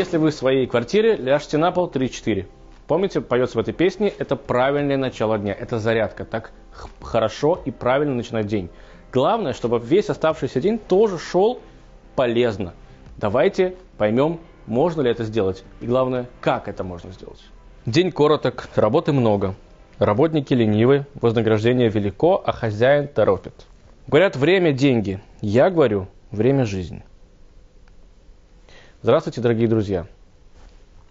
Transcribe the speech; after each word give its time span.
Если 0.00 0.16
вы 0.16 0.30
в 0.30 0.34
своей 0.34 0.66
квартире, 0.66 1.14
ляжьте 1.14 1.58
на 1.58 1.72
пол 1.72 1.86
3-4. 1.86 2.46
Помните, 2.86 3.20
поется 3.20 3.58
в 3.58 3.60
этой 3.60 3.74
песне, 3.74 4.08
это 4.08 4.34
правильное 4.34 4.96
начало 4.96 5.36
дня, 5.36 5.52
это 5.52 5.78
зарядка. 5.78 6.24
Так 6.24 6.52
хорошо 7.02 7.60
и 7.66 7.70
правильно 7.70 8.14
начинать 8.14 8.46
день. 8.46 8.70
Главное, 9.12 9.52
чтобы 9.52 9.78
весь 9.78 10.08
оставшийся 10.08 10.58
день 10.58 10.78
тоже 10.78 11.18
шел 11.18 11.60
полезно. 12.16 12.72
Давайте 13.18 13.76
поймем, 13.98 14.40
можно 14.66 15.02
ли 15.02 15.10
это 15.10 15.24
сделать. 15.24 15.64
И 15.82 15.86
главное, 15.86 16.30
как 16.40 16.68
это 16.68 16.82
можно 16.82 17.12
сделать. 17.12 17.44
День 17.84 18.10
короток, 18.10 18.70
работы 18.76 19.12
много. 19.12 19.54
Работники 19.98 20.54
ленивы, 20.54 21.04
вознаграждение 21.12 21.90
велико, 21.90 22.42
а 22.42 22.52
хозяин 22.52 23.06
торопит. 23.06 23.66
Говорят, 24.06 24.34
время– 24.34 24.72
деньги. 24.72 25.20
Я 25.42 25.68
говорю, 25.68 26.08
время– 26.30 26.64
жизнь. 26.64 27.02
Здравствуйте, 29.02 29.40
дорогие 29.40 29.66
друзья. 29.66 30.06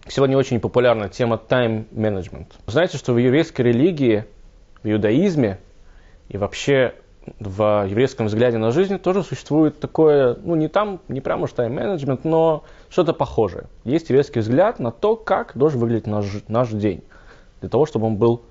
Сегодня 0.06 0.38
очень 0.38 0.60
популярна 0.60 1.08
тема 1.08 1.40
time 1.48 1.86
management. 1.90 2.46
Знаете, 2.68 2.98
что 2.98 3.12
в 3.12 3.18
еврейской 3.18 3.62
религии, 3.62 4.26
в 4.84 4.88
иудаизме 4.88 5.58
и 6.28 6.36
вообще 6.36 6.94
в 7.40 7.88
еврейском 7.88 8.26
взгляде 8.26 8.58
на 8.58 8.70
жизнь 8.70 9.00
тоже 9.00 9.24
существует 9.24 9.80
такое, 9.80 10.36
ну 10.40 10.54
не 10.54 10.68
там, 10.68 11.00
не 11.08 11.20
прямо 11.20 11.44
уж 11.44 11.50
time 11.50 11.74
management, 11.74 12.20
но 12.22 12.62
что-то 12.90 13.12
похожее. 13.12 13.64
Есть 13.82 14.08
еврейский 14.08 14.38
взгляд 14.38 14.78
на 14.78 14.92
то, 14.92 15.16
как 15.16 15.56
должен 15.56 15.80
выглядеть 15.80 16.06
наш, 16.06 16.26
наш 16.46 16.68
день, 16.68 17.02
для 17.58 17.68
того, 17.68 17.86
чтобы 17.86 18.06
он 18.06 18.14
был 18.18 18.42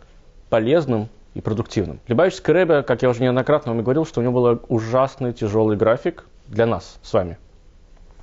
полезным 0.50 1.08
и 1.34 1.40
продуктивным. 1.40 2.02
Любавический 2.10 2.52
Рэбе, 2.52 2.84
как 2.84 3.04
я 3.04 3.10
уже 3.10 3.24
неоднократно 3.24 3.72
вам 3.72 3.84
говорил, 3.84 4.06
что 4.06 4.20
у 4.20 4.24
него 4.24 4.34
был 4.34 4.62
ужасный 4.68 5.32
тяжелый 5.32 5.78
график 5.78 6.26
для 6.50 6.66
нас 6.66 7.00
с 7.02 7.14
вами. 7.14 7.38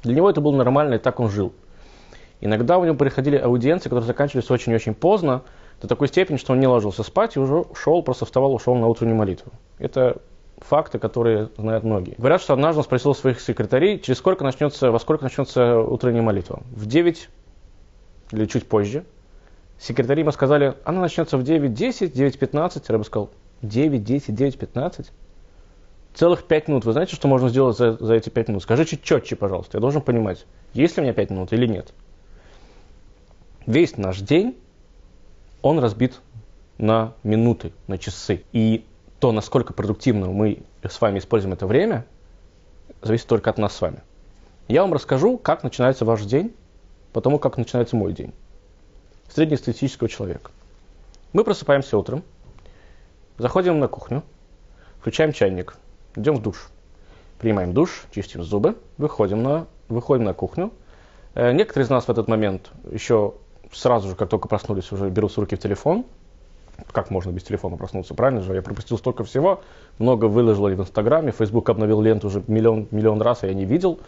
Для 0.06 0.14
него 0.14 0.30
это 0.30 0.40
был 0.40 0.52
нормально, 0.52 0.94
и 0.94 0.98
так 0.98 1.18
он 1.18 1.28
жил. 1.28 1.52
Иногда 2.40 2.78
у 2.78 2.84
него 2.84 2.94
приходили 2.94 3.36
аудиенции, 3.36 3.88
которые 3.88 4.06
заканчивались 4.06 4.48
очень-очень 4.48 4.94
поздно, 4.94 5.42
до 5.82 5.88
такой 5.88 6.06
степени, 6.06 6.36
что 6.36 6.52
он 6.52 6.60
не 6.60 6.68
ложился 6.68 7.02
спать 7.02 7.34
и 7.34 7.40
уже 7.40 7.64
шел, 7.74 8.02
просто 8.04 8.24
вставал, 8.24 8.54
ушел 8.54 8.76
на 8.76 8.86
утреннюю 8.86 9.16
молитву. 9.16 9.50
Это 9.78 10.22
факты, 10.58 11.00
которые 11.00 11.50
знают 11.58 11.82
многие. 11.82 12.14
Говорят, 12.18 12.40
что 12.40 12.52
однажды 12.52 12.78
он 12.78 12.84
спросил 12.84 13.14
своих 13.16 13.40
секретарей, 13.40 13.98
через 13.98 14.18
сколько 14.18 14.44
начнется, 14.44 14.92
во 14.92 15.00
сколько 15.00 15.24
начнется 15.24 15.80
утренняя 15.80 16.22
молитва. 16.22 16.62
В 16.70 16.86
9 16.86 17.28
или 18.30 18.46
чуть 18.46 18.68
позже. 18.68 19.04
Секретари 19.78 20.22
ему 20.22 20.30
сказали, 20.30 20.74
она 20.84 21.00
начнется 21.00 21.36
в 21.36 21.42
9.10, 21.42 22.12
9.15. 22.12 22.84
Рэбе 22.88 23.04
сказал, 23.04 23.30
9.10, 23.62 24.28
9.15? 24.28 25.06
Целых 26.16 26.44
5 26.44 26.68
минут. 26.68 26.84
Вы 26.84 26.92
знаете, 26.92 27.14
что 27.14 27.28
можно 27.28 27.48
сделать 27.48 27.76
за, 27.76 27.96
за 27.98 28.14
эти 28.14 28.30
5 28.30 28.48
минут? 28.48 28.62
Скажите 28.62 28.98
четче, 29.00 29.36
пожалуйста. 29.36 29.76
Я 29.76 29.80
должен 29.80 30.02
понимать, 30.02 30.46
есть 30.72 30.96
ли 30.96 31.02
у 31.02 31.04
меня 31.04 31.12
5 31.12 31.30
минут 31.30 31.52
или 31.52 31.66
нет 31.66 31.92
весь 33.66 33.96
наш 33.96 34.20
день, 34.20 34.56
он 35.62 35.78
разбит 35.78 36.20
на 36.78 37.14
минуты, 37.22 37.72
на 37.88 37.98
часы. 37.98 38.44
И 38.52 38.84
то, 39.18 39.32
насколько 39.32 39.72
продуктивно 39.72 40.28
мы 40.28 40.62
с 40.82 41.00
вами 41.00 41.18
используем 41.18 41.52
это 41.52 41.66
время, 41.66 42.06
зависит 43.02 43.26
только 43.26 43.50
от 43.50 43.58
нас 43.58 43.74
с 43.74 43.80
вами. 43.80 44.00
Я 44.68 44.82
вам 44.82 44.92
расскажу, 44.92 45.38
как 45.38 45.62
начинается 45.62 46.04
ваш 46.04 46.22
день, 46.22 46.54
потому 47.12 47.38
как 47.38 47.56
начинается 47.56 47.96
мой 47.96 48.12
день. 48.12 48.32
Среднестатистического 49.28 50.08
человека. 50.08 50.50
Мы 51.32 51.44
просыпаемся 51.44 51.98
утром, 51.98 52.22
заходим 53.38 53.78
на 53.80 53.88
кухню, 53.88 54.22
включаем 55.00 55.32
чайник, 55.32 55.76
идем 56.16 56.36
в 56.36 56.42
душ, 56.42 56.68
принимаем 57.38 57.72
душ, 57.72 58.04
чистим 58.14 58.42
зубы, 58.42 58.76
выходим 58.98 59.42
на, 59.42 59.66
выходим 59.88 60.24
на 60.24 60.34
кухню. 60.34 60.72
Э, 61.34 61.52
некоторые 61.52 61.84
из 61.84 61.90
нас 61.90 62.06
в 62.06 62.10
этот 62.10 62.28
момент 62.28 62.70
еще 62.90 63.34
сразу 63.72 64.08
же, 64.08 64.16
как 64.16 64.28
только 64.28 64.48
проснулись, 64.48 64.90
уже 64.92 65.08
берут 65.10 65.32
с 65.32 65.38
руки 65.38 65.56
в 65.56 65.58
телефон. 65.58 66.04
Как 66.92 67.10
можно 67.10 67.30
без 67.30 67.42
телефона 67.42 67.76
проснуться, 67.76 68.14
правильно 68.14 68.42
же? 68.42 68.54
Я 68.54 68.60
пропустил 68.60 68.98
столько 68.98 69.24
всего, 69.24 69.62
много 69.98 70.26
выложил 70.26 70.66
в 70.66 70.80
Инстаграме, 70.80 71.32
Фейсбук 71.32 71.70
обновил 71.70 72.02
ленту 72.02 72.26
уже 72.26 72.42
миллион, 72.48 72.86
миллион 72.90 73.22
раз, 73.22 73.44
а 73.44 73.46
я 73.46 73.54
не 73.54 73.64
видел. 73.64 73.98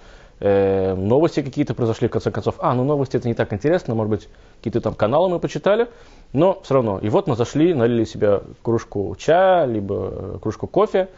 Э, 0.40 0.94
новости 0.94 1.42
какие-то 1.42 1.74
произошли, 1.74 2.08
в 2.08 2.10
конце 2.10 2.30
концов. 2.30 2.56
А, 2.58 2.74
ну 2.74 2.84
новости 2.84 3.16
это 3.16 3.26
не 3.26 3.34
так 3.34 3.52
интересно, 3.52 3.94
может 3.94 4.10
быть, 4.10 4.28
какие-то 4.58 4.80
там 4.80 4.94
каналы 4.94 5.28
мы 5.30 5.40
почитали, 5.40 5.88
но 6.32 6.60
все 6.62 6.74
равно. 6.74 6.98
И 7.00 7.08
вот 7.08 7.26
мы 7.26 7.34
зашли, 7.34 7.74
налили 7.74 8.04
себе 8.04 8.42
кружку 8.62 9.16
чая, 9.18 9.64
либо 9.64 10.10
э, 10.12 10.38
кружку 10.40 10.66
кофе, 10.66 11.08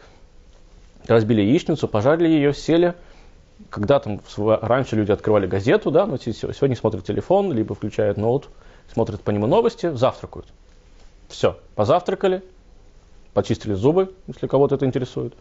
разбили 1.07 1.41
яичницу, 1.41 1.87
пожарили 1.87 2.29
ее, 2.29 2.53
сели– 2.53 2.93
когда 3.69 3.99
там 3.99 4.21
раньше 4.37 4.95
люди 4.95 5.11
открывали 5.11 5.47
газету, 5.47 5.91
да, 5.91 6.05
но 6.05 6.17
сегодня 6.17 6.75
смотрят 6.75 7.05
телефон, 7.05 7.53
либо 7.53 7.75
включают 7.75 8.17
ноут, 8.17 8.49
смотрят 8.91 9.21
по 9.21 9.31
нему 9.31 9.47
новости, 9.47 9.91
завтракают. 9.93 10.47
Все, 11.27 11.57
позавтракали, 11.75 12.43
почистили 13.33 13.73
зубы, 13.73 14.13
если 14.27 14.47
кого-то 14.47 14.75
это 14.75 14.85
интересует, 14.85 15.33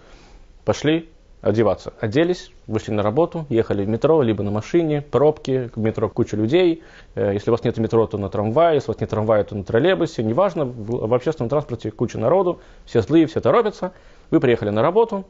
пошли 0.64 1.08
одеваться. 1.40 1.94
Оделись, 2.00 2.52
вышли 2.66 2.92
на 2.92 3.02
работу, 3.02 3.46
ехали 3.48 3.84
в 3.84 3.88
метро, 3.88 4.22
либо 4.22 4.42
на 4.42 4.50
машине, 4.50 5.00
пробки, 5.00 5.70
в 5.74 5.78
метро 5.78 6.08
куча 6.10 6.36
людей. 6.36 6.82
Э, 7.14 7.32
если 7.32 7.50
у 7.50 7.54
вас 7.54 7.64
нет 7.64 7.78
метро, 7.78 8.06
то 8.06 8.18
на 8.18 8.28
трамвае, 8.28 8.74
если 8.74 8.90
у 8.90 8.92
вас 8.92 9.00
нет 9.00 9.08
трамвая, 9.08 9.42
то 9.44 9.56
на 9.56 9.64
троллейбусе, 9.64 10.22
неважно, 10.22 10.66
в 10.66 11.14
общественном 11.14 11.48
транспорте 11.48 11.90
куча 11.90 12.18
народу, 12.18 12.60
все 12.84 13.00
злые, 13.00 13.26
все 13.26 13.40
торопятся. 13.40 13.92
Вы 14.30 14.38
приехали 14.38 14.68
на 14.68 14.82
работу, 14.82 15.24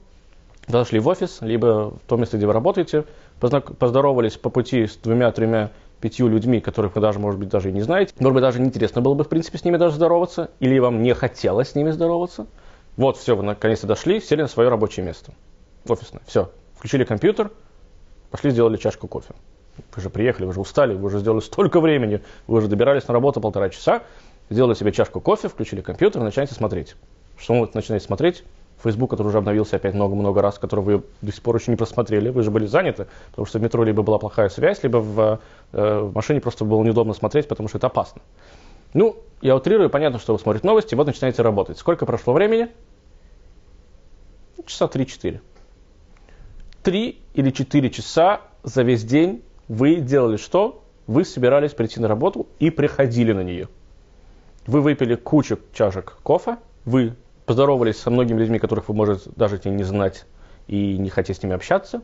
зашли 0.78 1.00
в 1.00 1.08
офис, 1.08 1.38
либо 1.41 1.91
в 1.91 2.00
то 2.06 2.16
место, 2.16 2.36
где 2.36 2.47
вы 2.47 2.53
работаете, 2.53 3.04
поздоровались 3.41 4.36
по 4.36 4.50
пути 4.50 4.86
с 4.86 4.97
двумя-тремя 4.97 5.70
пятью 6.00 6.28
людьми, 6.28 6.60
которых 6.60 6.94
вы 6.94 7.00
даже, 7.00 7.19
может 7.19 7.38
быть, 7.38 7.48
даже 7.48 7.70
и 7.70 7.72
не 7.72 7.82
знаете. 7.82 8.14
Может 8.19 8.34
быть, 8.34 8.42
даже 8.42 8.60
неинтересно 8.60 9.00
было 9.00 9.14
бы, 9.14 9.25
в 9.25 9.28
принципе, 9.28 9.59
с 9.59 9.64
ними 9.64 9.76
даже 9.76 9.97
здороваться, 9.97 10.50
или 10.60 10.78
вам 10.78 11.03
не 11.03 11.14
хотелось 11.14 11.70
с 11.70 11.75
ними 11.75 11.91
здороваться. 11.91 12.47
Вот, 12.97 13.16
все, 13.16 13.36
вы 13.36 13.42
наконец-то 13.42 13.86
дошли, 13.86 14.20
сели 14.20 14.42
на 14.42 14.48
свое 14.48 14.69
рабочее 14.69 15.04
место. 15.04 15.32
Офисное. 15.88 16.22
Все. 16.26 16.50
Включили 16.75 17.04
компьютер, 17.04 17.50
пошли 18.30 18.50
сделали 18.50 18.76
чашку 18.76 19.09
кофе. 19.09 19.34
Вы 19.94 20.03
же 20.03 20.10
приехали, 20.10 20.47
вы 20.47 20.53
же 20.53 20.60
устали, 20.60 20.94
вы 20.94 21.06
уже 21.06 21.20
сделали 21.20 21.41
столько 21.41 21.80
времени, 21.80 22.22
вы 22.47 22.59
уже 22.59 22.69
добирались 22.69 23.06
на 23.09 23.14
работу 23.14 23.41
полтора 23.41 23.69
часа, 23.70 24.03
сделали 24.50 24.75
себе 24.75 24.92
чашку 24.92 25.20
кофе, 25.20 25.48
включили 25.48 25.80
компьютер, 25.80 26.22
начинаете 26.22 26.54
смотреть. 26.54 26.97
Что 27.38 27.54
вы 27.54 27.70
начинаете 27.72 28.04
смотреть? 28.04 28.44
Facebook, 28.82 29.10
который 29.10 29.28
уже 29.28 29.38
обновился 29.38 29.76
опять 29.76 29.94
много-много 29.94 30.42
раз, 30.42 30.58
который 30.58 30.84
вы 30.84 31.02
до 31.22 31.32
сих 31.32 31.42
пор 31.42 31.56
еще 31.56 31.70
не 31.70 31.76
просмотрели, 31.76 32.30
вы 32.30 32.42
же 32.42 32.50
были 32.50 32.66
заняты, 32.66 33.06
потому 33.30 33.46
что 33.46 33.58
в 33.58 33.62
метро 33.62 33.84
либо 33.84 34.02
была 34.02 34.18
плохая 34.18 34.48
связь, 34.48 34.82
либо 34.82 34.98
в, 34.98 35.41
э, 35.72 35.98
в 36.00 36.14
машине 36.14 36.41
просто 36.41 36.64
было 36.64 36.82
неудобно 36.82 37.14
смотреть, 37.14 37.48
потому 37.48 37.68
что 37.68 37.78
это 37.78 37.88
опасно. 37.88 38.22
Ну, 38.94 39.16
я 39.41 39.56
утрирую, 39.56 39.91
понятно, 39.91 40.18
что 40.18 40.32
вы 40.32 40.38
смотрите 40.38 40.66
новости, 40.66 40.94
вот 40.94 41.06
начинаете 41.06 41.42
работать. 41.42 41.78
Сколько 41.78 42.06
прошло 42.06 42.32
времени? 42.32 42.68
Часа 44.66 44.86
3-4. 44.86 45.41
Три 46.82 47.20
или 47.34 47.50
четыре 47.50 47.91
часа 47.91 48.41
за 48.62 48.82
весь 48.82 49.04
день 49.04 49.42
вы 49.68 49.97
делали 49.97 50.36
что? 50.36 50.82
Вы 51.06 51.24
собирались 51.24 51.72
прийти 51.72 52.00
на 52.00 52.08
работу 52.08 52.47
и 52.58 52.70
приходили 52.70 53.32
на 53.32 53.42
нее. 53.42 53.68
Вы 54.66 54.80
выпили 54.80 55.14
кучу 55.14 55.58
чашек 55.72 56.18
кофе, 56.22 56.56
вы 56.84 57.14
поздоровались 57.50 57.98
со 57.98 58.12
многими 58.12 58.38
людьми, 58.38 58.60
которых 58.60 58.88
вы 58.88 58.94
можете 58.94 59.28
даже 59.34 59.60
не 59.64 59.82
знать 59.82 60.24
и 60.68 60.96
не 60.96 61.10
хотите 61.10 61.36
с 61.36 61.42
ними 61.42 61.56
общаться. 61.56 62.00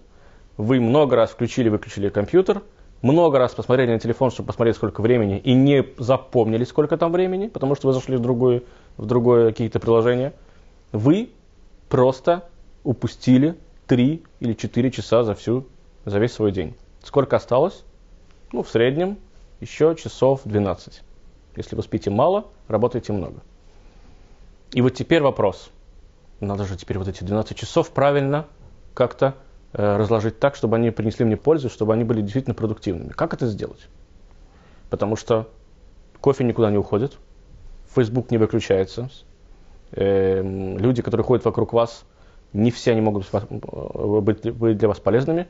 Вы 0.56 0.80
много 0.80 1.14
раз 1.14 1.30
включили-выключили 1.30 2.08
компьютер, 2.08 2.62
много 3.00 3.38
раз 3.38 3.54
посмотрели 3.54 3.92
на 3.92 4.00
телефон, 4.00 4.32
чтобы 4.32 4.48
посмотреть, 4.48 4.74
сколько 4.74 5.02
времени, 5.02 5.38
и 5.38 5.54
не 5.54 5.86
запомнили, 5.98 6.64
сколько 6.64 6.96
там 6.96 7.12
времени, 7.12 7.46
потому 7.46 7.76
что 7.76 7.86
вы 7.86 7.92
зашли 7.92 8.16
в 8.16 8.20
другое, 8.20 8.64
в 8.96 9.06
другое 9.06 9.50
какие-то 9.50 9.78
приложения. 9.78 10.32
Вы 10.90 11.30
просто 11.88 12.48
упустили 12.82 13.54
3 13.86 14.24
или 14.40 14.52
4 14.52 14.90
часа 14.90 15.22
за, 15.22 15.36
всю, 15.36 15.68
за 16.06 16.18
весь 16.18 16.32
свой 16.32 16.50
день. 16.50 16.74
Сколько 17.04 17.36
осталось? 17.36 17.84
Ну, 18.50 18.64
в 18.64 18.68
среднем 18.68 19.16
еще 19.60 19.94
часов 19.94 20.40
12. 20.44 21.02
Если 21.54 21.76
вы 21.76 21.84
спите 21.84 22.10
мало, 22.10 22.46
работаете 22.66 23.12
много. 23.12 23.42
И 24.72 24.82
вот 24.82 24.94
теперь 24.94 25.22
вопрос. 25.22 25.70
Надо 26.40 26.64
же 26.64 26.76
теперь 26.76 26.98
вот 26.98 27.08
эти 27.08 27.24
12 27.24 27.56
часов 27.56 27.90
правильно 27.90 28.46
как-то 28.94 29.34
э, 29.72 29.96
разложить 29.96 30.38
так, 30.38 30.54
чтобы 30.54 30.76
они 30.76 30.90
принесли 30.90 31.24
мне 31.24 31.36
пользу, 31.36 31.70
чтобы 31.70 31.94
они 31.94 32.04
были 32.04 32.20
действительно 32.20 32.54
продуктивными. 32.54 33.10
Как 33.10 33.32
это 33.32 33.46
сделать? 33.46 33.88
Потому 34.90 35.16
что 35.16 35.48
кофе 36.20 36.44
никуда 36.44 36.70
не 36.70 36.78
уходит, 36.78 37.18
Facebook 37.94 38.30
не 38.30 38.38
выключается, 38.38 39.08
э, 39.92 40.42
люди, 40.42 41.02
которые 41.02 41.24
ходят 41.24 41.44
вокруг 41.44 41.72
вас, 41.72 42.04
не 42.52 42.70
все 42.70 42.92
они 42.92 43.00
могут 43.00 43.26
э, 43.32 44.20
быть, 44.20 44.50
быть 44.52 44.78
для 44.78 44.88
вас 44.88 45.00
полезными. 45.00 45.48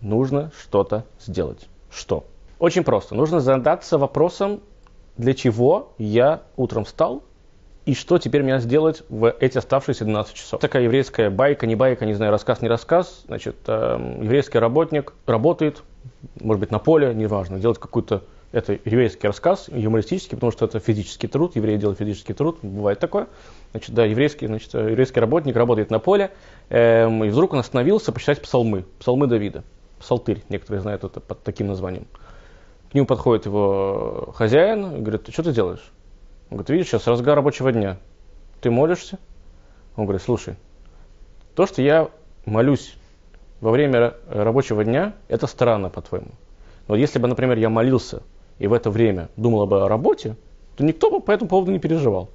Нужно 0.00 0.52
что-то 0.56 1.04
сделать. 1.20 1.68
Что? 1.90 2.24
Очень 2.58 2.84
просто. 2.84 3.14
Нужно 3.14 3.40
задаться 3.40 3.98
вопросом, 3.98 4.60
для 5.16 5.34
чего 5.34 5.92
я 5.98 6.42
утром 6.56 6.84
встал 6.84 7.24
и 7.88 7.94
что 7.94 8.18
теперь 8.18 8.42
мне 8.42 8.60
сделать 8.60 9.02
в 9.08 9.34
эти 9.40 9.56
оставшиеся 9.56 10.04
12 10.04 10.34
часов. 10.34 10.60
Такая 10.60 10.82
еврейская 10.82 11.30
байка, 11.30 11.66
не 11.66 11.74
байка, 11.74 12.04
не 12.04 12.12
знаю, 12.12 12.30
рассказ, 12.32 12.60
не 12.60 12.68
рассказ. 12.68 13.22
Значит, 13.26 13.56
э, 13.66 14.18
еврейский 14.22 14.58
работник 14.58 15.14
работает 15.26 15.82
может 16.40 16.60
быть, 16.60 16.70
на 16.70 16.78
поле, 16.78 17.14
неважно, 17.14 17.58
делать 17.58 17.78
какую-то 17.78 18.22
это 18.50 18.78
еврейский 18.84 19.26
рассказ, 19.26 19.68
юмористический, 19.68 20.36
потому 20.36 20.52
что 20.52 20.64
это 20.64 20.80
физический 20.80 21.28
труд, 21.28 21.54
евреи 21.56 21.76
делают 21.76 21.98
физический 21.98 22.32
труд, 22.32 22.58
бывает 22.62 22.98
такое. 22.98 23.28
Значит, 23.72 23.94
да, 23.94 24.04
еврейский, 24.04 24.46
значит, 24.46 24.72
еврейский 24.72 25.20
работник 25.20 25.54
работает 25.54 25.90
на 25.90 25.98
поле, 25.98 26.30
эм, 26.70 27.24
и 27.24 27.28
вдруг 27.28 27.52
он 27.52 27.58
остановился 27.58 28.10
почитать 28.10 28.40
псалмы, 28.40 28.84
псалмы 28.98 29.26
Давида, 29.26 29.64
псалтырь, 29.98 30.42
некоторые 30.48 30.80
знают 30.80 31.04
это 31.04 31.20
под 31.20 31.42
таким 31.42 31.66
названием. 31.66 32.06
К 32.90 32.94
нему 32.94 33.06
подходит 33.06 33.44
его 33.44 34.32
хозяин 34.34 34.96
и 34.96 35.00
говорит, 35.00 35.28
что 35.30 35.42
ты 35.42 35.52
делаешь? 35.52 35.92
Он 36.50 36.56
говорит, 36.56 36.70
видишь, 36.70 36.88
сейчас 36.88 37.06
разгар 37.06 37.36
рабочего 37.36 37.72
дня, 37.72 37.98
ты 38.60 38.70
молишься? 38.70 39.18
Он 39.96 40.04
говорит, 40.04 40.22
слушай, 40.22 40.56
то, 41.54 41.66
что 41.66 41.82
я 41.82 42.08
молюсь 42.46 42.94
во 43.60 43.70
время 43.70 44.14
рабочего 44.28 44.84
дня, 44.84 45.14
это 45.28 45.46
странно, 45.46 45.90
по-твоему. 45.90 46.30
Но 46.86 46.96
если 46.96 47.18
бы, 47.18 47.28
например, 47.28 47.58
я 47.58 47.68
молился 47.68 48.22
и 48.58 48.66
в 48.66 48.72
это 48.72 48.90
время 48.90 49.28
думал 49.36 49.66
бы 49.66 49.84
о 49.84 49.88
работе, 49.88 50.36
то 50.76 50.84
никто 50.84 51.10
бы 51.10 51.20
по 51.20 51.32
этому 51.32 51.48
поводу 51.48 51.70
не 51.70 51.78
переживал. 51.78 52.30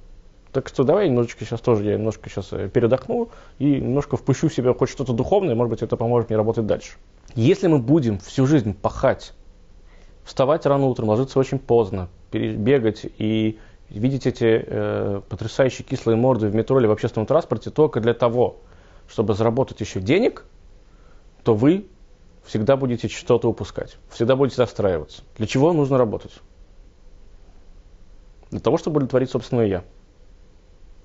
Так 0.52 0.68
что 0.68 0.84
давай 0.84 1.08
немножечко 1.08 1.44
сейчас 1.44 1.60
тоже, 1.60 1.84
я 1.84 1.94
немножко 1.96 2.30
сейчас 2.30 2.52
э, 2.52 2.68
передохну 2.68 3.30
и 3.58 3.80
немножко 3.80 4.16
впущу 4.16 4.48
в 4.48 4.54
себя 4.54 4.72
хоть 4.72 4.88
что-то 4.88 5.12
духовное, 5.12 5.56
может 5.56 5.70
быть, 5.70 5.82
это 5.82 5.96
поможет 5.96 6.28
мне 6.28 6.36
работать 6.36 6.66
дальше. 6.66 6.92
Если 7.34 7.66
мы 7.66 7.78
будем 7.78 8.20
всю 8.20 8.46
жизнь 8.46 8.72
пахать, 8.72 9.32
вставать 10.22 10.64
рано 10.66 10.86
утром, 10.86 11.08
ложиться 11.08 11.40
очень 11.40 11.58
поздно, 11.58 12.08
бегать 12.30 13.04
и 13.18 13.58
видеть 13.98 14.26
эти 14.26 14.64
э, 14.66 15.20
потрясающие 15.28 15.86
кислые 15.86 16.16
морды 16.16 16.48
в 16.48 16.54
метро 16.54 16.78
или 16.80 16.86
в 16.86 16.90
общественном 16.90 17.26
транспорте 17.26 17.70
только 17.70 18.00
для 18.00 18.14
того, 18.14 18.56
чтобы 19.08 19.34
заработать 19.34 19.80
еще 19.80 20.00
денег, 20.00 20.44
то 21.42 21.54
вы 21.54 21.86
всегда 22.44 22.76
будете 22.76 23.08
что-то 23.08 23.48
упускать, 23.48 23.96
всегда 24.10 24.36
будете 24.36 24.60
расстраиваться. 24.60 25.22
Для 25.36 25.46
чего 25.46 25.72
нужно 25.72 25.98
работать? 25.98 26.32
Для 28.50 28.60
того, 28.60 28.78
чтобы 28.78 28.96
удовлетворить 28.96 29.30
собственное 29.30 29.66
«я». 29.66 29.84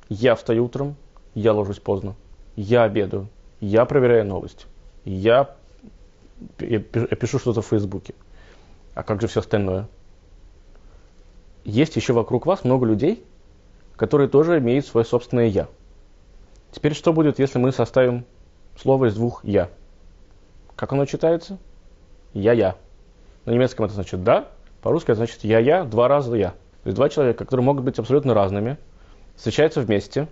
Я 0.10 0.36
встаю 0.36 0.66
утром, 0.66 0.96
я 1.36 1.54
ложусь 1.54 1.80
поздно, 1.80 2.16
я 2.56 2.84
обедаю, 2.84 3.30
я 3.60 3.86
проверяю 3.86 4.26
новости, 4.26 4.66
я, 5.06 5.56
я 6.60 6.80
пишу 6.80 7.38
что-то 7.38 7.62
в 7.62 7.68
Фейсбуке. 7.68 8.16
А 8.96 9.04
как 9.04 9.22
же 9.22 9.28
все 9.28 9.42
остальное? 9.42 9.88
Есть 11.70 11.96
еще 11.96 12.14
вокруг 12.14 12.48
вас 12.48 12.64
много 12.64 12.88
людей, 12.88 13.24
которые 13.96 14.28
тоже 14.28 14.58
имеют 14.58 14.88
свое 14.88 15.06
собственное 15.06 15.48
«я». 15.48 15.68
Теперь 16.72 16.96
что 16.96 17.14
будет, 17.14 17.38
если 17.38 17.60
мы 17.60 17.72
составим 17.72 18.26
слово 18.76 19.06
из 19.06 19.16
двух 19.16 19.44
«я»? 19.46 19.70
Как 20.76 20.94
оно 20.94 21.06
читается? 21.06 21.60
Я-я. 22.34 22.76
На 23.46 23.52
немецком 23.52 23.86
это 23.86 23.94
значит 23.94 24.24
«да», 24.24 24.48
по-русски 24.82 25.12
это 25.12 25.18
значит 25.18 25.44
«я-я», 25.44 25.84
два 25.84 26.08
раза 26.08 26.36
«я». 26.36 26.50
То 26.50 26.88
есть 26.88 26.96
два 26.96 27.08
человека, 27.08 27.46
которые 27.46 27.64
могут 27.64 27.84
быть 27.84 28.00
абсолютно 28.00 28.34
разными, 28.34 28.78
встречаются 29.36 29.82
вместе, 29.82 30.28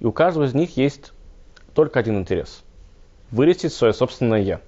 и 0.00 0.06
у 0.06 0.12
каждого 0.12 0.44
из 0.44 0.54
них 0.54 0.76
есть 0.76 1.12
только 1.72 2.00
один 2.00 2.18
интерес– 2.18 2.64
вырастить 3.30 3.72
свое 3.72 3.92
собственное 3.92 4.40
«я». 4.40 4.60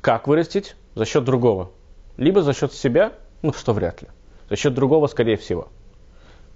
Как 0.00 0.26
вырастить? 0.26 0.74
За 0.96 1.04
счет 1.04 1.24
другого. 1.24 1.70
Либо 2.16 2.42
за 2.42 2.52
счет 2.52 2.72
себя, 2.72 3.12
ну 3.42 3.52
что 3.52 3.72
вряд 3.72 4.02
ли. 4.02 4.08
За 4.50 4.56
счет 4.56 4.74
другого, 4.74 5.06
скорее 5.06 5.36
всего. 5.36 5.68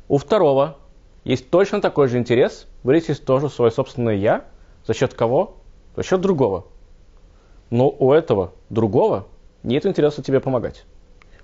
У 0.08 0.18
второго 0.18 0.76
есть 1.22 1.48
точно 1.48 1.80
такой 1.80 2.08
же 2.08 2.18
интерес 2.18 2.66
вырастить 2.82 3.24
тоже 3.24 3.48
свое 3.48 3.70
собственное 3.70 4.16
«я». 4.16 4.44
За 4.84 4.92
счет 4.92 5.14
кого? 5.14 5.54
За 5.96 6.02
счет 6.02 6.20
другого. 6.20 6.66
Но 7.70 7.88
у 7.88 8.12
этого 8.12 8.52
другого 8.68 9.26
нет 9.62 9.86
интереса 9.86 10.22
тебе 10.22 10.40
помогать. 10.40 10.84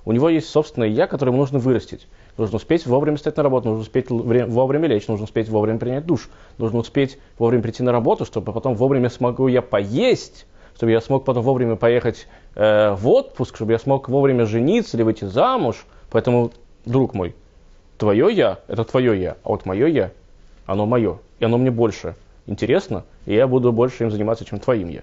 У 0.05 0.12
него 0.12 0.29
есть 0.29 0.49
собственное 0.49 0.88
«я», 0.88 1.06
которое 1.06 1.31
ему 1.31 1.41
нужно 1.41 1.61
вырастить. 1.61 2.08
Нужно 2.37 2.56
успеть 2.56 2.85
вовремя 2.85 3.17
встать 3.17 3.37
на 3.37 3.44
работу, 3.44 3.69
нужно 3.69 3.82
успеть 3.82 4.11
вовремя 4.11 4.88
лечь, 4.88 5.06
нужно 5.06 5.25
успеть 5.25 5.49
вовремя 5.49 5.79
принять 5.79 6.05
душ, 6.05 6.29
нужно 6.58 6.81
успеть 6.81 7.19
вовремя 7.38 7.62
прийти 7.62 7.85
на 7.85 7.93
работу, 7.93 8.25
чтобы 8.25 8.53
потом 8.53 8.75
вовремя 8.75 9.08
смогу 9.08 9.46
я 9.46 9.62
поесть, 9.62 10.46
чтобы 10.75 10.91
я 10.91 11.00
смог 11.00 11.25
потом 11.25 11.44
вовремя 11.44 11.76
поехать 11.76 12.26
э, 12.56 12.93
в 12.94 13.08
отпуск, 13.08 13.55
чтобы 13.55 13.73
я 13.73 13.79
смог 13.79 14.08
вовремя 14.08 14.46
жениться 14.46 14.96
или 14.96 15.05
выйти 15.05 15.26
замуж. 15.26 15.87
Поэтому, 16.11 16.53
друг 16.85 17.15
мой, 17.15 17.35
твое 17.99 18.33
«я»– 18.33 18.59
это 18.69 18.85
твое 18.85 19.21
«я», 19.21 19.37
а 19.45 19.51
вот 19.51 19.65
мое 19.65 19.87
«я»– 19.87 20.11
оно 20.67 20.87
мое, 20.87 21.19
и 21.39 21.45
оно 21.45 21.59
мне 21.59 21.71
больше 21.71 22.15
интересно, 22.47 23.05
и 23.27 23.35
я 23.35 23.47
буду 23.47 23.73
больше 23.73 24.05
им 24.05 24.11
заниматься, 24.11 24.45
чем 24.45 24.59
твоим 24.59 24.89
«я». 24.89 25.03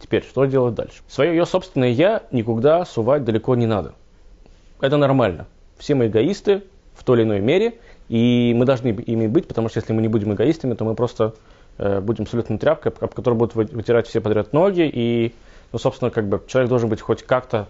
Теперь, 0.00 0.22
что 0.22 0.44
делать 0.44 0.74
дальше? 0.74 1.02
Свое 1.08 1.30
ее 1.30 1.44
собственное 1.44 1.90
«я» 1.90 2.22
никуда 2.30 2.84
сувать 2.84 3.24
далеко 3.24 3.54
не 3.56 3.66
надо. 3.66 3.94
Это 4.80 4.96
нормально. 4.96 5.46
Все 5.76 5.94
мы 5.94 6.06
эгоисты 6.06 6.62
в 6.94 7.04
той 7.04 7.18
или 7.18 7.24
иной 7.24 7.40
мере, 7.40 7.78
и 8.08 8.54
мы 8.56 8.64
должны 8.64 8.88
ими 8.88 9.26
быть, 9.26 9.48
потому 9.48 9.68
что 9.68 9.80
если 9.80 9.92
мы 9.92 10.00
не 10.00 10.08
будем 10.08 10.32
эгоистами, 10.32 10.74
то 10.74 10.84
мы 10.84 10.94
просто 10.94 11.34
э, 11.78 12.00
будем 12.00 12.24
абсолютно 12.24 12.58
тряпкой, 12.58 12.92
об 13.00 13.12
которой 13.12 13.34
будут 13.34 13.54
вытирать 13.54 14.06
все 14.06 14.20
подряд 14.20 14.52
ноги, 14.52 14.88
и, 14.92 15.34
ну, 15.72 15.78
собственно, 15.78 16.10
как 16.10 16.28
бы 16.28 16.42
человек 16.46 16.70
должен 16.70 16.88
быть 16.88 17.00
хоть 17.00 17.22
как-то 17.22 17.68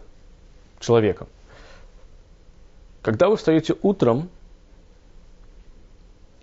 человеком. 0.81 1.29
Когда 3.03 3.29
вы 3.29 3.37
встаете 3.37 3.77
утром, 3.83 4.29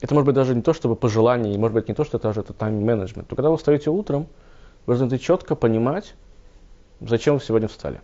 это 0.02 0.14
может 0.14 0.26
быть 0.26 0.36
даже 0.36 0.56
не 0.56 0.62
то, 0.62 0.74
чтобы 0.74 0.96
пожелание, 0.96 1.54
и 1.54 1.58
может 1.58 1.74
быть 1.74 1.88
не 1.88 1.94
то, 1.94 2.04
что 2.04 2.18
это 2.18 2.30
даже 2.30 2.42
это 2.42 2.54
тайм-менеджмент, 2.54 3.28
то 3.28 3.36
когда 3.36 3.50
вы 3.50 3.58
встаете 3.58 3.90
утром, 3.90 4.28
вы 4.86 4.96
должны 4.96 5.18
четко 5.18 5.56
понимать, 5.56 6.16
зачем 7.02 7.36
вы 7.36 7.42
сегодня 7.42 7.68
встали. 7.68 8.02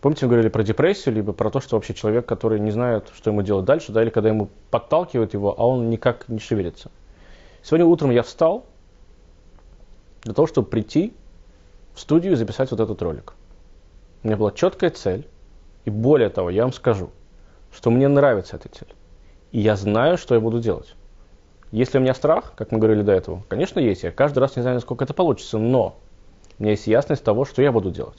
Помните, 0.00 0.26
мы 0.26 0.30
говорили 0.30 0.50
про 0.50 0.62
депрессию, 0.62 1.14
либо 1.14 1.32
про 1.32 1.50
то, 1.50 1.60
что 1.60 1.76
вообще 1.76 1.94
человек, 1.94 2.26
который 2.26 2.60
не 2.60 2.70
знает, 2.70 3.10
что 3.14 3.30
ему 3.30 3.42
делать 3.42 3.64
дальше, 3.64 3.92
да, 3.92 4.02
или 4.02 4.10
когда 4.10 4.28
ему 4.28 4.50
подталкивают 4.70 5.34
его, 5.34 5.54
а 5.58 5.66
он 5.66 5.90
никак 5.90 6.28
не 6.28 6.38
шевелится. 6.38 6.90
Сегодня 7.62 7.86
утром 7.86 8.10
я 8.10 8.22
встал 8.22 8.66
для 10.22 10.34
того, 10.34 10.46
чтобы 10.46 10.68
прийти 10.68 11.12
в 11.94 12.00
студию 12.00 12.34
и 12.34 12.36
записать 12.36 12.70
вот 12.70 12.80
этот 12.80 13.00
ролик. 13.02 13.32
У 14.22 14.28
меня 14.28 14.36
была 14.36 14.52
четкая 14.52 14.90
цель, 14.90 15.26
и 15.86 15.90
более 15.90 16.28
того, 16.28 16.50
я 16.50 16.62
вам 16.62 16.72
скажу, 16.72 17.10
что 17.72 17.90
мне 17.90 18.08
нравится 18.08 18.56
эта 18.56 18.68
цель. 18.68 18.92
И 19.52 19.60
я 19.60 19.76
знаю, 19.76 20.18
что 20.18 20.34
я 20.34 20.40
буду 20.40 20.60
делать. 20.60 20.94
Если 21.70 21.98
у 21.98 22.00
меня 22.00 22.12
страх, 22.12 22.52
как 22.56 22.72
мы 22.72 22.78
говорили 22.78 23.02
до 23.02 23.12
этого, 23.12 23.44
конечно, 23.48 23.78
есть. 23.80 24.02
Я 24.02 24.10
каждый 24.10 24.40
раз 24.40 24.56
не 24.56 24.62
знаю, 24.62 24.74
насколько 24.74 25.04
это 25.04 25.14
получится, 25.14 25.58
но 25.58 25.96
у 26.58 26.62
меня 26.62 26.72
есть 26.72 26.88
ясность 26.88 27.22
того, 27.22 27.44
что 27.44 27.62
я 27.62 27.70
буду 27.70 27.90
делать. 27.90 28.18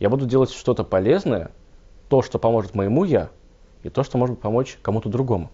Я 0.00 0.08
буду 0.08 0.26
делать 0.26 0.50
что-то 0.50 0.82
полезное, 0.82 1.50
то, 2.08 2.22
что 2.22 2.38
поможет 2.38 2.74
моему 2.74 3.04
я, 3.04 3.28
и 3.82 3.90
то, 3.90 4.02
что 4.02 4.16
может 4.16 4.40
помочь 4.40 4.78
кому-то 4.80 5.10
другому. 5.10 5.50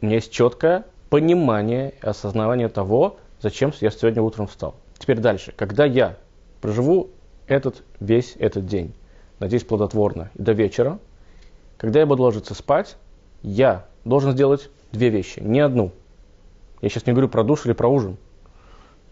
У 0.00 0.06
меня 0.06 0.16
есть 0.16 0.30
четкое 0.30 0.84
понимание 1.10 1.94
и 2.00 2.06
осознавание 2.06 2.68
того, 2.68 3.16
зачем 3.40 3.72
я 3.80 3.90
сегодня 3.90 4.22
утром 4.22 4.46
встал. 4.46 4.76
Теперь 4.98 5.18
дальше. 5.18 5.52
Когда 5.56 5.84
я 5.84 6.16
проживу 6.60 7.10
этот 7.48 7.82
весь 7.98 8.36
этот 8.38 8.66
день, 8.66 8.94
надеюсь, 9.38 9.64
плодотворно, 9.64 10.30
и 10.34 10.42
до 10.42 10.52
вечера, 10.52 10.98
когда 11.76 12.00
я 12.00 12.06
буду 12.06 12.22
ложиться 12.22 12.54
спать, 12.54 12.96
я 13.42 13.86
должен 14.04 14.32
сделать 14.32 14.70
две 14.92 15.10
вещи, 15.10 15.40
не 15.40 15.60
одну. 15.60 15.92
Я 16.80 16.88
сейчас 16.88 17.06
не 17.06 17.12
говорю 17.12 17.28
про 17.28 17.44
душ 17.44 17.66
или 17.66 17.72
про 17.72 17.88
ужин. 17.88 18.16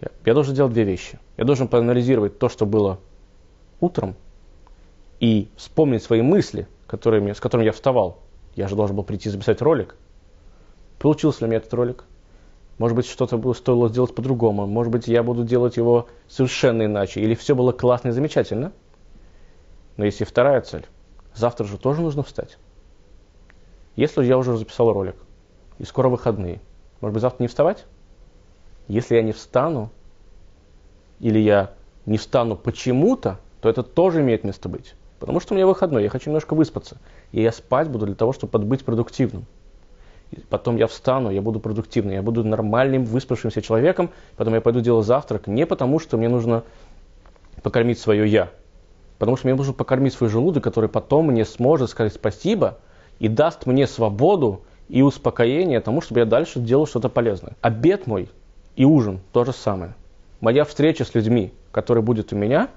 Я, 0.01 0.09
я 0.25 0.35
должен 0.35 0.55
сделать 0.55 0.73
две 0.73 0.85
вещи. 0.85 1.19
Я 1.37 1.45
должен 1.45 1.69
проанализировать 1.69 2.39
то, 2.39 2.49
что 2.49 2.67
было 2.67 2.99
утром, 3.81 4.15
и 5.21 5.49
вспомнить 5.57 6.03
свои 6.03 6.23
мысли, 6.23 6.67
которые, 6.87 7.35
с 7.35 7.41
которыми 7.41 7.67
я 7.67 7.73
вставал. 7.73 8.19
Я 8.55 8.69
же 8.69 8.77
должен 8.77 8.97
был 8.97 9.05
прийти 9.05 9.31
записать 9.31 9.63
ролик. 9.63 9.97
Получился 10.99 11.41
ли 11.41 11.47
у 11.47 11.49
меня 11.49 11.59
этот 11.59 11.73
ролик? 11.75 12.05
Может 12.79 12.97
быть, 12.97 13.07
что-то 13.07 13.53
стоило 13.55 13.89
сделать 13.89 14.15
по-другому. 14.15 14.67
Может 14.67 14.93
быть, 14.93 15.09
я 15.09 15.23
буду 15.23 15.45
делать 15.45 15.77
его 15.77 16.09
совершенно 16.29 16.85
иначе. 16.85 17.21
Или 17.21 17.35
все 17.35 17.55
было 17.55 17.73
классно 17.73 18.09
и 18.09 18.13
замечательно. 18.13 18.73
Но 19.97 20.05
есть 20.05 20.21
и 20.21 20.25
вторая 20.25 20.61
цель. 20.61 20.87
Завтра 21.35 21.65
же 21.65 21.79
тоже 21.79 22.03
нужно 22.03 22.23
встать. 22.23 22.59
Если 23.95 24.25
я 24.25 24.37
уже 24.37 24.57
записал 24.57 24.93
ролик, 24.93 25.17
и 25.79 25.85
скоро 25.85 26.09
выходные. 26.09 26.61
Может 27.01 27.15
быть, 27.15 27.23
завтра 27.23 27.43
не 27.43 27.49
вставать? 27.49 27.85
Если 28.89 29.17
я 29.17 29.23
не 29.23 29.33
встану, 29.33 29.91
или 31.21 31.39
я 31.39 31.73
не 32.05 32.19
встану 32.19 32.57
почему-то, 32.57 33.39
то 33.61 33.69
это 33.69 33.83
тоже 33.83 34.21
имеет 34.21 34.45
место 34.45 34.69
быть. 34.69 34.95
Потому 35.19 35.41
что 35.41 35.55
у 35.55 35.57
меня 35.57 35.67
выходной, 35.67 36.03
я 36.03 36.09
хочу 36.09 36.31
немножко 36.31 36.55
выспаться. 36.55 36.99
И 37.33 37.43
я 37.43 37.53
спать 37.53 37.89
буду 37.89 38.07
для 38.07 38.15
того, 38.15 38.33
чтобы 38.33 38.59
быть 38.61 38.85
продуктивным. 38.85 39.47
И 40.31 40.41
потом 40.41 40.77
я 40.77 40.87
встану, 40.87 41.31
я 41.31 41.41
буду 41.41 41.61
продуктивным, 41.61 42.15
я 42.15 42.23
буду 42.23 42.45
нормальным, 42.45 43.05
выспавшимся 43.05 43.63
человеком, 43.63 44.11
потом 44.37 44.55
я 44.55 44.61
пойду 44.61 44.81
делать 44.81 45.07
завтрак 45.07 45.47
не 45.47 45.67
потому, 45.67 46.01
что 46.01 46.17
мне 46.17 46.29
нужно 46.29 46.65
покормить 47.63 47.99
свое 47.99 48.27
«я», 48.29 48.51
потому 49.19 49.37
что 49.37 49.47
мне 49.47 49.57
нужно 49.57 49.73
покормить 49.73 50.15
свой 50.15 50.29
желудок, 50.31 50.65
который 50.65 50.89
потом 50.89 51.27
мне 51.27 51.45
сможет 51.45 51.91
сказать 51.91 52.15
спасибо 52.15 52.79
и 53.19 53.29
даст 53.29 53.67
мне 53.67 53.87
свободу 53.87 54.63
и 54.89 55.03
успокоение 55.03 55.81
тому, 55.81 56.01
чтобы 56.01 56.21
я 56.21 56.27
дальше 56.27 56.61
делал 56.61 56.87
что-то 56.87 57.09
полезное. 57.09 57.55
Обед 57.61 58.07
мой 58.07 58.29
и 58.77 58.85
ужин 58.85 59.21
то 59.33 59.45
же 59.45 59.53
самое. 59.53 59.95
моя 60.41 60.65
встреча 60.65 61.05
с 61.05 61.15
людьми, 61.15 61.53
которая 61.73 62.05
будет 62.05 62.33
у 62.33 62.37
меня, 62.37 62.69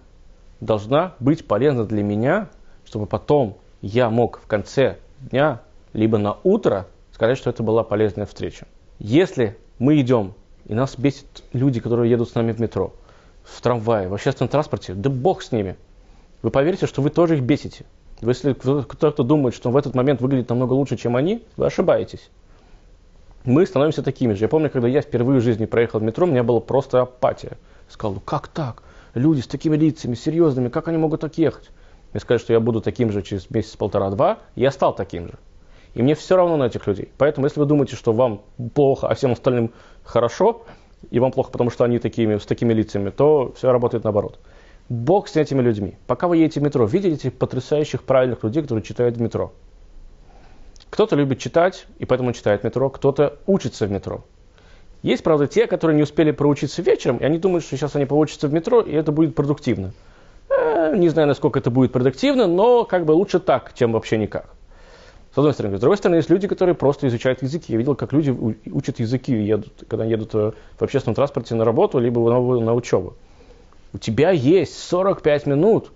должна 0.62 1.14
быть 1.20 1.46
полезна 1.46 1.86
для 1.86 2.04
меня, 2.04 2.50
чтобы 2.86 3.06
потом 3.06 3.58
я 3.82 4.10
мог 4.10 4.40
в 4.44 4.48
конце 4.48 4.98
дня, 5.20 5.62
либо 5.94 6.18
на 6.18 6.38
утро 6.44 6.88
сказать, 7.12 7.38
что 7.38 7.50
это 7.50 7.64
была 7.64 7.84
полезная 7.84 8.26
встреча. 8.26 8.66
Если 8.98 9.58
мы 9.78 10.00
идем, 10.00 10.34
и 10.66 10.74
нас 10.74 10.98
бесит 10.98 11.44
люди, 11.54 11.80
которые 11.80 12.10
едут 12.10 12.30
с 12.30 12.36
нами 12.36 12.52
в 12.52 12.60
метро, 12.60 12.94
в 13.44 13.62
трамвае, 13.62 14.08
в 14.08 14.14
общественном 14.14 14.50
транспорте, 14.50 14.94
да 14.94 15.10
бог 15.10 15.42
с 15.42 15.52
ними. 15.52 15.76
Вы 16.42 16.52
поверите, 16.52 16.86
что 16.86 17.02
вы 17.02 17.10
тоже 17.10 17.36
их 17.38 17.44
бесите. 17.44 17.86
Если 18.22 18.54
кто-то 18.54 19.24
думает, 19.24 19.56
что 19.56 19.72
в 19.72 19.78
этот 19.78 19.96
момент 19.96 20.22
выглядит 20.22 20.50
намного 20.50 20.74
лучше, 20.74 20.98
чем 20.98 21.16
они, 21.16 21.44
вы 21.58 21.68
ошибаетесь. 21.68 22.30
Мы 23.46 23.66
становимся 23.66 24.04
такими 24.04 24.34
же. 24.34 24.44
Я 24.44 24.50
помню, 24.50 24.70
когда 24.70 24.88
я 24.88 25.02
впервые 25.02 25.40
в 25.40 25.44
жизни 25.44 25.66
проехал 25.66 26.00
в 26.00 26.04
метро, 26.04 26.28
у 26.28 26.30
меня 26.30 26.44
была 26.44 26.60
просто 26.60 27.02
апатия. 27.02 27.58
Сказал, 27.88 28.16
ну 28.16 28.20
как 28.20 28.48
так? 28.50 28.84
Люди 29.14 29.42
с 29.42 29.48
такими 29.48 29.76
лицами, 29.76 30.16
серьезными, 30.16 30.70
как 30.70 30.88
они 30.88 30.98
могут 30.98 31.22
так 31.22 31.38
ехать? 31.38 31.70
Мне 32.12 32.20
сказали, 32.20 32.42
что 32.42 32.54
я 32.54 32.60
буду 32.60 32.82
таким 32.82 33.12
же 33.12 33.22
через 33.22 33.50
месяц, 33.50 33.76
полтора-два, 33.76 34.40
я 34.56 34.72
стал 34.72 34.94
таким 34.94 35.28
же. 35.28 35.34
И 35.94 36.02
мне 36.02 36.16
все 36.16 36.36
равно 36.36 36.58
на 36.58 36.66
этих 36.66 36.86
людей. 36.88 37.10
Поэтому, 37.18 37.48
если 37.48 37.60
вы 37.60 37.66
думаете, 37.66 37.96
что 37.96 38.14
вам 38.14 38.42
плохо, 38.74 39.08
а 39.08 39.16
всем 39.16 39.32
остальным 39.32 39.72
хорошо, 40.04 40.64
и 41.10 41.20
вам 41.20 41.32
плохо, 41.32 41.52
потому 41.52 41.70
что 41.70 41.84
они 41.84 42.00
такими, 42.00 42.38
с 42.38 42.46
такими 42.46 42.74
лицами, 42.74 43.10
то 43.10 43.54
все 43.56 43.72
работает 43.72 44.04
наоборот. 44.04 44.40
Бог 44.90 45.28
с 45.28 45.36
этими 45.36 45.62
людьми. 45.62 45.98
Пока 46.08 46.28
вы 46.28 46.38
едете 46.38 46.60
в 46.60 46.64
метро, 46.64 46.86
видите 46.86 47.14
этих 47.14 47.34
потрясающих 47.34 48.04
правильных 48.04 48.44
людей, 48.44 48.64
которые 48.64 48.84
читают 48.84 49.18
в 49.18 49.22
метро. 49.22 49.54
Кто-то 50.90 51.16
любит 51.16 51.38
читать, 51.38 51.86
и 52.00 52.06
поэтому 52.06 52.34
читает 52.34 52.64
метро, 52.64 52.90
кто-то 52.90 53.38
учится 53.46 53.86
в 53.86 53.92
метро. 53.92 54.24
Есть, 55.04 55.24
правда, 55.24 55.48
те, 55.48 55.68
которые 55.68 55.96
не 55.96 56.04
успели 56.04 56.32
проучиться 56.32 56.82
вечером, 56.82 57.18
и 57.18 57.24
они 57.24 57.38
думают, 57.38 57.64
что 57.64 57.78
сейчас 57.78 57.96
они 57.96 58.06
поучатся 58.06 58.48
в 58.48 58.54
метро, 58.54 58.82
и 58.82 58.92
это 58.92 59.12
будет 59.12 59.36
продуктивно. 59.36 59.94
Э, 60.50 60.96
не 60.98 61.10
знаю, 61.10 61.28
насколько 61.28 61.60
это 61.60 61.70
будет 61.70 61.92
продуктивно, 61.92 62.48
но 62.48 62.84
как 62.84 63.06
бы 63.06 63.12
лучше 63.12 63.40
так, 63.40 63.74
чем 63.76 63.94
вообще 63.94 64.18
никак. 64.18 64.50
С 65.34 65.38
одной 65.38 65.54
стороны. 65.54 65.78
С 65.78 65.80
другой 65.80 65.98
стороны, 65.98 66.16
есть 66.16 66.32
люди, 66.32 66.48
которые 66.48 66.74
просто 66.74 67.08
изучают 67.08 67.44
языки. 67.44 67.72
Я 67.72 67.78
видел, 67.78 67.96
как 67.96 68.12
люди 68.12 68.36
учат 68.66 69.00
языки, 69.00 69.32
едут, 69.32 69.84
когда 69.88 70.04
едут 70.04 70.34
э, 70.34 70.52
в 70.80 70.82
общественном 70.82 71.14
транспорте 71.14 71.54
на 71.54 71.64
работу, 71.64 72.00
либо 72.00 72.20
на, 72.22 72.60
на 72.60 72.74
учебу. 72.74 73.14
У 73.94 73.98
тебя 73.98 74.32
есть 74.32 74.78
45 74.78 75.46
минут 75.48 75.92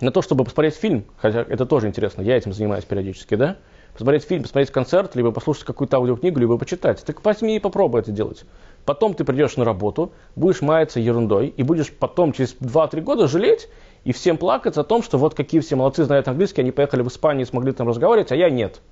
на 0.00 0.10
то, 0.10 0.20
чтобы 0.20 0.44
посмотреть 0.44 0.74
фильм, 0.74 1.04
хотя 1.16 1.40
это 1.40 1.64
тоже 1.64 1.86
интересно, 1.86 2.22
я 2.22 2.36
этим 2.36 2.52
занимаюсь 2.52 2.84
периодически, 2.84 3.34
да? 3.34 3.56
Посмотреть 3.92 4.24
фильм, 4.24 4.42
посмотреть 4.42 4.70
концерт, 4.70 5.16
либо 5.16 5.30
послушать 5.30 5.64
какую-то 5.64 5.96
аудиокнигу, 5.96 6.38
либо 6.38 6.58
почитать. 6.58 7.02
Так 7.02 7.24
возьми 7.24 7.56
и 7.56 7.60
попробуй 7.60 8.00
это 8.00 8.10
делать. 8.12 8.44
Потом 8.84 9.14
ты 9.14 9.24
придешь 9.24 9.56
на 9.56 9.64
работу, 9.64 10.12
будешь 10.34 10.60
маяться 10.60 11.00
ерундой, 11.00 11.48
и 11.48 11.62
будешь 11.62 11.90
потом 11.90 12.32
через 12.32 12.54
2-3 12.56 13.00
года 13.00 13.26
жалеть 13.26 13.68
и 14.04 14.12
всем 14.12 14.36
плакаться 14.36 14.82
о 14.82 14.84
том, 14.84 15.02
что 15.02 15.16
вот 15.16 15.34
какие 15.34 15.62
все 15.62 15.76
молодцы 15.76 16.04
знают 16.04 16.28
английский, 16.28 16.60
они 16.60 16.72
поехали 16.72 17.02
в 17.02 17.08
Испанию 17.08 17.46
и 17.46 17.48
смогли 17.48 17.72
там 17.72 17.88
разговаривать, 17.88 18.32
а 18.32 18.36
я 18.36 18.50
нет. 18.50 18.82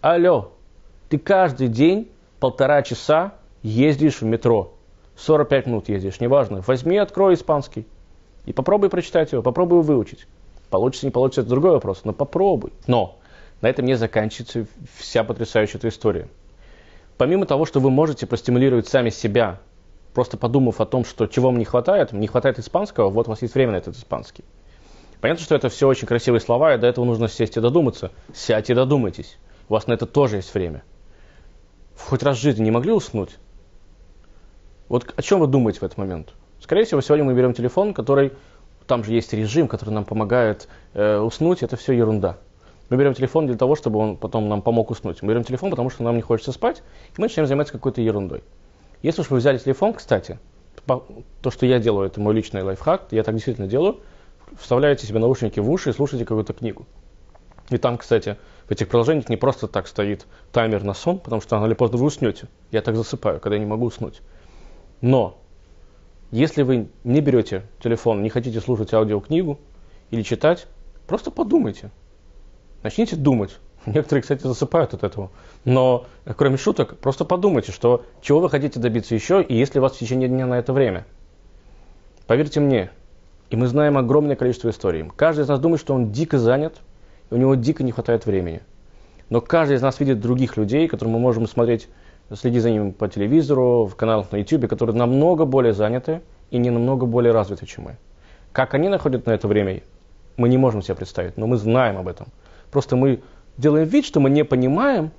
Алло, 0.00 0.52
ты 1.08 1.18
каждый 1.18 1.66
день 1.66 2.08
полтора 2.38 2.82
часа 2.82 3.34
ездишь 3.62 4.20
в 4.20 4.24
метро. 4.24 4.74
45 5.16 5.66
минут 5.66 5.88
ездишь, 5.88 6.20
неважно. 6.20 6.62
Возьми, 6.66 6.96
открой 6.96 7.34
испанский 7.34 7.86
и 8.44 8.52
попробуй 8.52 8.88
прочитать 8.88 9.32
его, 9.32 9.42
попробуй 9.42 9.78
его 9.78 9.82
выучить. 9.82 10.26
Получится, 10.70 11.06
не 11.06 11.12
получится, 11.12 11.42
это 11.42 11.50
другой 11.50 11.72
вопрос, 11.72 12.02
но 12.04 12.12
попробуй. 12.12 12.72
Но 12.86 13.18
на 13.60 13.68
этом 13.68 13.84
не 13.84 13.94
заканчивается 13.94 14.66
вся 14.96 15.22
потрясающая 15.22 15.78
эта 15.78 15.88
история. 15.88 16.28
Помимо 17.18 17.46
того, 17.46 17.66
что 17.66 17.78
вы 17.78 17.90
можете 17.90 18.26
простимулировать 18.26 18.88
сами 18.88 19.10
себя, 19.10 19.60
просто 20.14 20.36
подумав 20.36 20.80
о 20.80 20.86
том, 20.86 21.04
что 21.04 21.26
чего 21.26 21.48
вам 21.48 21.58
не 21.58 21.64
хватает, 21.64 22.12
не 22.12 22.26
хватает 22.26 22.58
испанского, 22.58 23.10
вот 23.10 23.28
у 23.28 23.30
вас 23.30 23.42
есть 23.42 23.54
время 23.54 23.72
на 23.72 23.76
этот 23.76 23.96
испанский. 23.96 24.44
Понятно, 25.20 25.44
что 25.44 25.54
это 25.54 25.68
все 25.68 25.86
очень 25.86 26.08
красивые 26.08 26.40
слова, 26.40 26.74
и 26.74 26.78
до 26.78 26.88
этого 26.88 27.04
нужно 27.04 27.28
сесть 27.28 27.56
и 27.56 27.60
додуматься. 27.60 28.10
Сядьте 28.34 28.72
и 28.72 28.76
додумайтесь. 28.76 29.38
У 29.68 29.74
вас 29.74 29.86
на 29.86 29.92
это 29.92 30.06
тоже 30.06 30.36
есть 30.36 30.52
время. 30.52 30.82
Хоть 31.96 32.24
раз 32.24 32.38
в 32.38 32.40
жизни 32.40 32.64
не 32.64 32.72
могли 32.72 32.90
уснуть? 32.92 33.38
Вот 34.92 35.10
о 35.16 35.22
чем 35.22 35.40
вы 35.40 35.46
думаете 35.46 35.80
в 35.80 35.84
этот 35.84 35.96
момент? 35.96 36.34
Скорее 36.60 36.84
всего, 36.84 37.00
сегодня 37.00 37.24
мы 37.24 37.32
берем 37.32 37.54
телефон, 37.54 37.94
который, 37.94 38.30
там 38.86 39.02
же 39.02 39.14
есть 39.14 39.32
режим, 39.32 39.66
который 39.66 39.88
нам 39.88 40.04
помогает 40.04 40.68
э, 40.92 41.16
уснуть, 41.16 41.62
это 41.62 41.78
все 41.78 41.94
ерунда. 41.94 42.36
Мы 42.90 42.98
берем 42.98 43.14
телефон 43.14 43.46
для 43.46 43.56
того, 43.56 43.74
чтобы 43.74 43.98
он 43.98 44.18
потом 44.18 44.50
нам 44.50 44.60
помог 44.60 44.90
уснуть. 44.90 45.22
Мы 45.22 45.30
берем 45.30 45.44
телефон, 45.44 45.70
потому 45.70 45.88
что 45.88 46.02
нам 46.02 46.16
не 46.16 46.20
хочется 46.20 46.52
спать, 46.52 46.82
и 47.08 47.14
мы 47.16 47.28
начинаем 47.28 47.46
заниматься 47.46 47.72
какой-то 47.72 48.02
ерундой. 48.02 48.44
Если 49.00 49.22
уж 49.22 49.30
вы 49.30 49.38
взяли 49.38 49.56
телефон, 49.56 49.94
кстати, 49.94 50.38
то, 50.84 51.50
что 51.50 51.64
я 51.64 51.78
делаю, 51.78 52.08
это 52.08 52.20
мой 52.20 52.34
личный 52.34 52.62
лайфхак, 52.62 53.06
я 53.12 53.22
так 53.22 53.34
действительно 53.34 53.68
делаю, 53.68 54.00
вставляете 54.60 55.06
себе 55.06 55.20
наушники 55.20 55.58
в 55.58 55.70
уши 55.70 55.88
и 55.88 55.92
слушаете 55.94 56.26
какую-то 56.26 56.52
книгу. 56.52 56.84
И 57.70 57.78
там, 57.78 57.96
кстати, 57.96 58.36
в 58.68 58.70
этих 58.70 58.88
приложениях 58.88 59.30
не 59.30 59.38
просто 59.38 59.68
так 59.68 59.86
стоит 59.86 60.26
таймер 60.52 60.84
на 60.84 60.92
сон, 60.92 61.18
потому 61.18 61.40
что 61.40 61.56
рано 61.56 61.64
или 61.64 61.72
поздно 61.72 61.96
вы 61.96 62.04
уснете. 62.04 62.48
Я 62.70 62.82
так 62.82 62.94
засыпаю, 62.94 63.40
когда 63.40 63.56
я 63.56 63.60
не 63.60 63.66
могу 63.66 63.86
уснуть. 63.86 64.20
Но 65.02 65.38
если 66.30 66.62
вы 66.62 66.88
не 67.04 67.20
берете 67.20 67.64
телефон, 67.82 68.22
не 68.22 68.30
хотите 68.30 68.60
слушать 68.62 68.94
аудиокнигу 68.94 69.58
или 70.10 70.22
читать, 70.22 70.66
просто 71.06 71.30
подумайте– 71.30 71.90
Начните 72.82 73.16
думать. 73.16 73.58
Некоторые, 73.86 74.22
кстати, 74.22 74.42
засыпают 74.42 74.94
от 74.94 75.04
этого. 75.04 75.30
Но, 75.64 76.06
кроме 76.36 76.56
шуток, 76.56 76.98
просто 76.98 77.24
подумайте, 77.24 77.72
что 77.72 78.04
чего 78.20 78.40
вы 78.40 78.50
хотите 78.50 78.80
добиться 78.80 79.14
еще, 79.14 79.42
и 79.42 79.56
есть 79.56 79.74
ли 79.74 79.80
у 79.80 79.82
вас 79.82 79.92
в 79.92 79.98
течение 79.98 80.28
дня 80.28 80.46
на 80.46 80.58
это 80.58 80.72
время. 80.72 81.06
Поверьте 82.26 82.60
мне, 82.60 82.90
и 83.50 83.56
мы 83.56 83.66
знаем 83.66 83.98
огромное 83.98 84.36
количество 84.36 84.70
историй. 84.70 85.08
Каждый 85.16 85.42
из 85.42 85.48
нас 85.48 85.60
думает, 85.60 85.80
что 85.80 85.94
он 85.94 86.12
дико 86.12 86.38
занят, 86.38 86.80
и 87.30 87.34
у 87.34 87.36
него 87.36 87.54
дико 87.54 87.82
не 87.82 87.92
хватает 87.92 88.26
времени. 88.26 88.62
Но 89.28 89.40
каждый 89.40 89.76
из 89.76 89.82
нас 89.82 89.98
видит 90.00 90.20
других 90.20 90.56
людей, 90.56 90.88
которые 90.88 91.12
мы 91.12 91.20
можем 91.20 91.46
смотреть, 91.46 91.88
следить 92.34 92.62
за 92.62 92.70
ними 92.70 92.90
по 92.90 93.08
телевизору, 93.08 93.86
в 93.86 93.96
каналах 93.96 94.32
на 94.32 94.36
YouTube, 94.36 94.68
которые 94.68 94.96
намного 94.96 95.44
более 95.44 95.72
заняты 95.72 96.20
и 96.50 96.58
не 96.58 96.70
намного 96.70 97.06
более 97.06 97.32
развиты, 97.32 97.66
чем 97.66 97.84
мы. 97.84 97.96
Как 98.52 98.74
они 98.74 98.88
находят 98.88 99.26
на 99.26 99.32
это 99.32 99.48
время, 99.48 99.82
мы 100.36 100.48
не 100.48 100.58
можем 100.58 100.82
себе 100.82 100.94
представить, 100.94 101.36
но 101.36 101.46
мы 101.46 101.56
знаем 101.56 101.98
об 101.98 102.08
этом– 102.08 102.28
Просто 102.72 102.96
мы 102.96 103.20
делаем 103.58 103.86
вид, 103.86 104.04
что 104.06 104.18
мы 104.18 104.30
не 104.30 104.44
понимаем, 104.44 105.12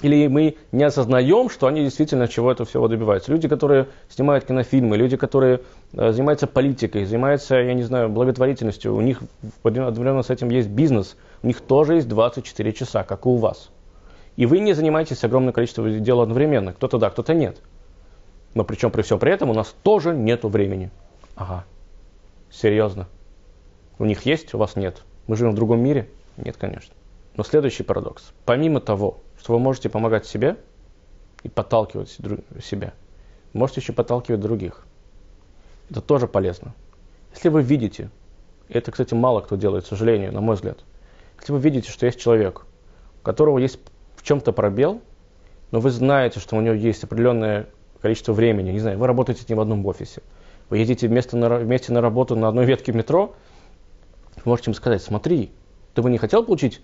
или 0.00 0.26
мы 0.26 0.56
не 0.72 0.84
осознаем, 0.84 1.50
что 1.50 1.66
они 1.66 1.82
действительно 1.82 2.26
чего 2.26 2.50
этого 2.50 2.66
всего 2.66 2.88
добиваются. 2.88 3.30
Люди, 3.30 3.46
которые 3.46 3.88
снимают 4.08 4.46
кинофильмы, 4.46 4.96
люди, 4.96 5.16
которые 5.16 5.60
э, 5.92 6.12
занимаются 6.12 6.46
политикой, 6.46 7.04
занимаются, 7.04 7.56
я 7.56 7.74
не 7.74 7.82
знаю, 7.82 8.08
благотворительностью, 8.08 8.94
у 8.94 9.00
них 9.02 9.20
одновременно 9.62 10.22
с 10.22 10.30
этим 10.30 10.48
есть 10.48 10.70
бизнес, 10.70 11.16
у 11.42 11.46
них 11.46 11.60
тоже 11.60 11.96
есть 11.96 12.08
24 12.08 12.72
часа, 12.72 13.04
как 13.04 13.26
и 13.26 13.28
у 13.28 13.36
вас. 13.36 13.70
И 14.38 14.46
вы 14.46 14.60
не 14.60 14.72
занимаетесь 14.72 15.24
огромным 15.24 15.52
количеством 15.52 16.00
дел 16.00 16.20
одновременно. 16.20 16.72
Кто-то 16.72 16.98
да, 16.98 17.10
кто-то 17.10 17.34
нет. 17.34 17.60
Но 18.54 18.62
причем 18.62 18.92
при 18.92 19.02
всем 19.02 19.18
при 19.18 19.32
этом 19.32 19.50
у 19.50 19.52
нас 19.52 19.74
тоже 19.82 20.14
нет 20.14 20.44
времени. 20.44 20.92
Ага. 21.34 21.64
Серьезно. 22.48 23.08
У 23.98 24.04
них 24.04 24.26
есть, 24.26 24.54
у 24.54 24.58
вас 24.58 24.76
нет. 24.76 25.02
Мы 25.26 25.34
живем 25.34 25.50
в 25.50 25.54
другом 25.56 25.80
мире. 25.80 26.08
Нет, 26.36 26.56
конечно. 26.56 26.94
Но 27.34 27.42
следующий 27.42 27.82
парадокс. 27.82 28.30
Помимо 28.44 28.80
того, 28.80 29.18
что 29.40 29.54
вы 29.54 29.58
можете 29.58 29.88
помогать 29.88 30.24
себе 30.24 30.56
и 31.42 31.48
подталкивать 31.48 32.16
себя, 32.62 32.92
можете 33.52 33.80
еще 33.80 33.92
подталкивать 33.92 34.40
других. 34.40 34.86
Это 35.90 36.00
тоже 36.00 36.28
полезно. 36.28 36.76
Если 37.34 37.48
вы 37.48 37.62
видите, 37.62 38.08
это, 38.68 38.92
кстати, 38.92 39.14
мало 39.14 39.40
кто 39.40 39.56
делает, 39.56 39.82
к 39.82 39.88
сожалению, 39.88 40.32
на 40.32 40.40
мой 40.40 40.54
взгляд, 40.54 40.78
если 41.40 41.52
вы 41.52 41.58
видите, 41.58 41.90
что 41.90 42.06
есть 42.06 42.20
человек, 42.20 42.66
у 43.20 43.24
которого 43.24 43.58
есть 43.58 43.80
в 44.18 44.22
чем-то 44.22 44.52
пробел, 44.52 45.00
но 45.70 45.80
вы 45.80 45.90
знаете, 45.90 46.40
что 46.40 46.56
у 46.56 46.60
него 46.60 46.74
есть 46.74 47.04
определенное 47.04 47.66
количество 48.02 48.32
времени, 48.32 48.72
не 48.72 48.80
знаю, 48.80 48.98
вы 48.98 49.06
работаете 49.06 49.42
с 49.42 49.48
ним 49.48 49.58
в 49.58 49.60
одном 49.60 49.86
офисе, 49.86 50.22
вы 50.68 50.78
едете 50.78 51.08
вместе 51.08 51.36
на, 51.36 51.56
вместе 51.56 51.92
на 51.92 52.00
работу 52.00 52.34
на 52.36 52.48
одной 52.48 52.66
ветке 52.66 52.92
метро, 52.92 53.34
вы 54.36 54.42
можете 54.44 54.70
ему 54.70 54.74
сказать, 54.74 55.02
смотри, 55.02 55.52
ты 55.94 56.02
бы 56.02 56.10
не 56.10 56.18
хотел 56.18 56.44
получить 56.44 56.80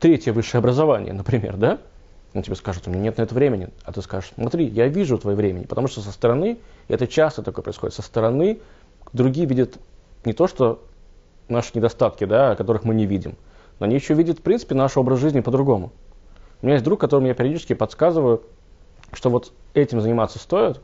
третье 0.00 0.32
высшее 0.32 0.58
образование, 0.58 1.12
например, 1.12 1.56
да? 1.56 1.78
Он 2.34 2.42
тебе 2.42 2.56
скажет, 2.56 2.86
у 2.86 2.90
меня 2.90 3.02
нет 3.02 3.16
на 3.16 3.22
это 3.22 3.34
времени. 3.34 3.68
А 3.84 3.92
ты 3.92 4.02
скажешь, 4.02 4.32
смотри, 4.34 4.66
я 4.66 4.86
вижу 4.86 5.16
твое 5.16 5.34
времени. 5.34 5.64
Потому 5.64 5.88
что 5.88 6.02
со 6.02 6.12
стороны, 6.12 6.58
и 6.88 6.92
это 6.92 7.06
часто 7.06 7.42
такое 7.42 7.62
происходит, 7.62 7.94
со 7.94 8.02
стороны 8.02 8.60
другие 9.14 9.46
видят 9.46 9.78
не 10.26 10.34
то, 10.34 10.46
что 10.46 10.84
наши 11.48 11.70
недостатки, 11.74 12.24
да, 12.24 12.54
которых 12.54 12.84
мы 12.84 12.94
не 12.94 13.06
видим, 13.06 13.36
но 13.78 13.86
они 13.86 13.94
еще 13.94 14.14
видят, 14.14 14.40
в 14.40 14.42
принципе, 14.42 14.74
наш 14.74 14.96
образ 14.96 15.20
жизни 15.20 15.40
по-другому. 15.40 15.92
У 16.60 16.66
меня 16.66 16.74
есть 16.74 16.84
друг, 16.84 17.00
которому 17.00 17.26
я 17.26 17.34
периодически 17.34 17.72
подсказываю, 17.72 18.42
что 19.12 19.30
вот 19.30 19.52
этим 19.74 20.00
заниматься 20.00 20.38
стоит, 20.38 20.80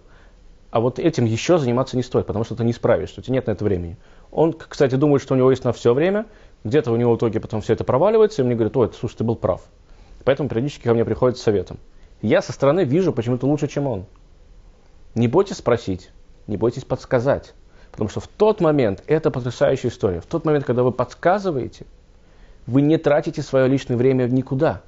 а 0.71 0.81
вот 0.81 0.99
этим 0.99 1.25
еще 1.25 1.59
заниматься 1.59 1.97
не 1.97 2.02
стоит, 2.02 2.26
потому 2.26 2.45
что 2.45 2.57
ты 2.57 2.64
не 2.64 2.73
справишься, 2.73 3.21
у 3.21 3.23
тебя 3.23 3.35
нет 3.35 3.47
на 3.47 3.52
это 3.52 3.64
времени. 3.64 3.97
Он, 4.31 4.52
кстати, 4.52 4.95
думает, 4.97 5.23
что 5.23 5.35
у 5.35 5.37
него 5.37 5.50
есть 5.50 5.64
на 5.64 5.73
все 5.73 5.95
время, 5.95 6.26
где-то 6.64 6.90
у 6.90 6.97
него 6.97 7.14
в 7.14 7.16
итоге 7.19 7.40
потом 7.40 7.61
все 7.61 7.75
это 7.75 7.85
проваливается, 7.85 8.43
и 8.43 8.45
мне 8.45 8.54
говорят, 8.54 8.76
ой, 8.76 8.90
слушай, 8.99 9.16
ты 9.16 9.25
был 9.25 9.37
прав. 9.37 9.62
Поэтому 10.25 10.49
периодически 10.49 10.85
ко 10.85 10.95
мне 10.95 11.04
приходит 11.04 11.38
с 11.38 11.43
советом. 11.43 11.78
Я 12.23 12.40
со 12.40 12.52
стороны 12.52 12.85
вижу 12.85 13.12
почему-то 13.12 13.47
лучше, 13.47 13.69
чем 13.69 13.87
он. 13.87 14.07
Не 15.14 15.28
бойтесь 15.28 15.59
спросить. 15.59 16.11
не 16.47 16.57
бойтесь 16.57 16.85
подсказать. 16.85 17.54
Потому 17.93 18.11
что 18.11 18.21
в 18.21 18.26
тот 18.26 18.61
момент, 18.61 19.04
это 19.07 19.31
потрясающая 19.31 19.90
история, 19.90 20.21
в 20.21 20.26
тот 20.26 20.45
момент, 20.45 20.64
когда 20.64 20.83
вы 20.83 20.90
подсказываете, 20.90 21.87
вы 22.66 22.83
не 22.83 22.97
тратите 22.99 23.43
свое 23.43 23.69
личное 23.69 23.97
время 23.97 24.25
никуда. 24.25 24.83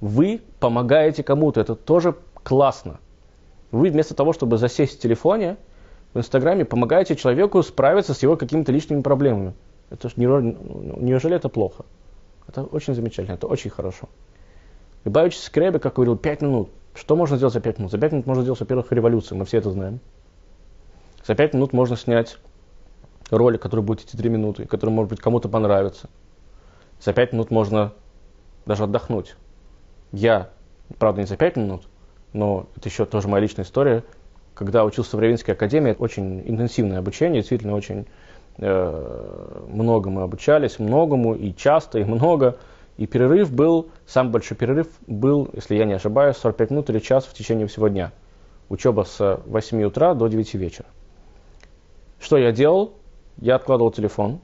Вы 0.00 0.42
помогаете 0.60 1.22
кому-то, 1.22 1.60
это 1.60 1.74
тоже 1.74 2.14
классно. 2.42 3.00
Вы 3.70 3.90
вместо 3.90 4.14
того, 4.14 4.32
чтобы 4.32 4.58
засесть 4.58 4.98
в 4.98 5.00
телефоне, 5.00 5.56
в 6.14 6.18
Инстаграме 6.18 6.64
помогаете 6.64 7.16
человеку 7.16 7.62
справиться 7.62 8.14
с 8.14 8.22
его 8.22 8.36
какими-то 8.36 8.72
личными 8.72 9.02
проблемами. 9.02 9.54
Это 9.90 10.08
ж, 10.08 10.16
неужели 10.16 11.36
это 11.36 11.48
плохо? 11.48 11.84
Это 12.48 12.62
очень 12.62 12.94
замечательно, 12.94 13.34
это 13.34 13.46
очень 13.46 13.70
хорошо. 13.70 14.08
Любавич 15.04 15.38
Скребе, 15.38 15.78
как 15.78 15.94
говорил, 15.94 16.16
5 16.16 16.42
минут. 16.42 16.70
Что 16.94 17.16
можно 17.16 17.36
сделать 17.36 17.54
за 17.54 17.60
5 17.60 17.78
минут? 17.78 17.92
За 17.92 17.98
5 17.98 18.12
минут 18.12 18.26
можно 18.26 18.42
сделать, 18.42 18.60
во-первых, 18.60 18.92
революцию, 18.92 19.38
мы 19.38 19.44
все 19.44 19.58
это 19.58 19.70
знаем. 19.70 20.00
За 21.26 21.34
5 21.34 21.54
минут 21.54 21.72
можно 21.72 21.96
снять 21.96 22.38
ролик, 23.30 23.60
который 23.60 23.80
будет 23.80 24.02
идти 24.02 24.16
3 24.16 24.30
минуты, 24.30 24.66
который, 24.66 24.90
может 24.90 25.10
быть, 25.10 25.20
кому-то 25.20 25.48
понравится. 25.48 26.08
За 27.00 27.12
5 27.12 27.32
минут 27.32 27.50
можно 27.50 27.92
даже 28.64 28.84
отдохнуть. 28.84 29.36
Я, 30.12 30.50
правда, 30.98 31.20
не 31.20 31.26
за 31.26 31.36
5 31.36 31.56
минут, 31.56 31.88
но 32.32 32.66
это 32.76 32.88
еще 32.88 33.04
тоже 33.04 33.28
моя 33.28 33.42
личная 33.42 33.64
история. 33.64 34.04
Когда 34.54 34.84
учился 34.84 35.16
в 35.16 35.20
Равинской 35.20 35.54
академии, 35.54 35.94
очень 35.98 36.40
интенсивное 36.48 36.98
обучение, 36.98 37.40
действительно 37.40 37.74
очень 37.74 38.06
э, 38.58 39.64
много 39.68 40.10
мы 40.10 40.22
обучались, 40.22 40.78
многому 40.78 41.34
и 41.34 41.54
часто, 41.54 41.98
и 41.98 42.04
много. 42.04 42.56
И 42.96 43.06
перерыв 43.06 43.52
был, 43.52 43.90
самый 44.06 44.30
большой 44.30 44.56
перерыв 44.56 44.88
был, 45.06 45.50
если 45.52 45.74
я 45.74 45.84
не 45.84 45.92
ошибаюсь, 45.92 46.36
45 46.36 46.70
минут 46.70 46.90
или 46.90 46.98
час 46.98 47.26
в 47.26 47.34
течение 47.34 47.66
всего 47.66 47.88
дня. 47.88 48.12
Учеба 48.70 49.02
с 49.02 49.40
8 49.44 49.82
утра 49.84 50.14
до 50.14 50.28
9 50.28 50.54
вечера. 50.54 50.86
Что 52.18 52.38
я 52.38 52.52
делал? 52.52 52.94
Я 53.38 53.56
откладывал 53.56 53.92
телефон, 53.92 54.40